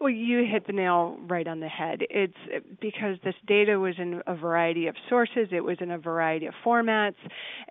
[0.00, 2.02] well, you hit the nail right on the head.
[2.08, 2.34] It's
[2.80, 6.54] because this data was in a variety of sources, it was in a variety of
[6.64, 7.16] formats.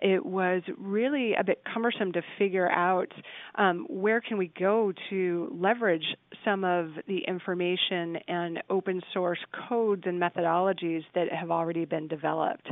[0.02, 3.12] It was really a bit cumbersome to figure out
[3.54, 10.02] um, where can we go to leverage some of the information and open source codes
[10.06, 12.68] and methodologies that have already been developed.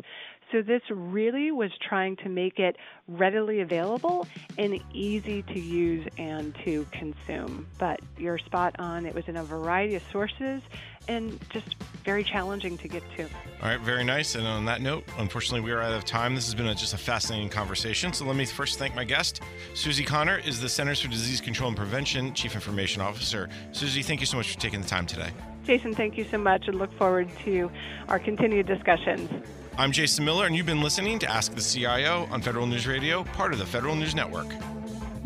[0.53, 2.77] So this really was trying to make it
[3.09, 7.67] readily available and easy to use and to consume.
[7.79, 9.07] But you're spot on.
[9.07, 10.63] It was in a variety of sources
[11.09, 11.75] and just
[12.07, 13.25] very challenging to get to.
[13.25, 14.37] All right, very nice.
[14.37, 16.35] And on that note, unfortunately, we are out of time.
[16.37, 18.13] This has been a, just a fascinating conversation.
[18.13, 19.43] So let me first thank my guest.
[19.75, 23.51] Suzi Connor is the Centers for Disease Control and Prevention Chief Information Officer.
[23.73, 25.31] Suzi, thank you so much for taking the time today.
[25.65, 27.69] Jason, thank you so much and look forward to
[28.09, 29.29] our continued discussions.
[29.77, 33.25] I'm Jason Miller, and you've been listening to Ask the CIO on Federal News Radio,
[33.25, 34.47] part of the Federal News Network.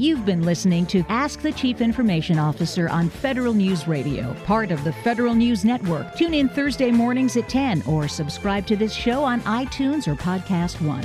[0.00, 4.82] You've been listening to Ask the Chief Information Officer on Federal News Radio, part of
[4.82, 6.16] the Federal News Network.
[6.16, 10.80] Tune in Thursday mornings at 10 or subscribe to this show on iTunes or Podcast
[10.80, 11.04] One.